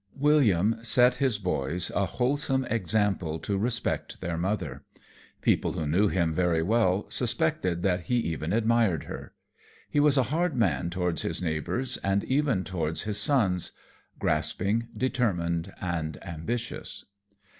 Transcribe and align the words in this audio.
William 0.17 0.79
set 0.83 1.17
his 1.17 1.37
boys 1.37 1.91
a 1.93 2.07
wholesome 2.07 2.65
example 2.71 3.37
to 3.37 3.55
respect 3.55 4.19
their 4.19 4.35
mother. 4.35 4.83
People 5.41 5.73
who 5.73 5.85
knew 5.85 6.07
him 6.07 6.33
very 6.33 6.63
well 6.63 7.05
suspected 7.11 7.83
that 7.83 8.05
he 8.05 8.15
even 8.15 8.51
admired 8.51 9.03
her. 9.03 9.31
He 9.91 9.99
was 9.99 10.17
a 10.17 10.23
hard 10.33 10.55
man 10.55 10.89
towards 10.89 11.21
his 11.21 11.39
neighbors, 11.39 11.97
and 11.97 12.23
even 12.23 12.63
towards 12.63 13.03
his 13.03 13.19
sons; 13.19 13.73
grasping, 14.17 14.87
determined 14.97 15.71
and 15.79 16.17
ambitious. 16.23 17.05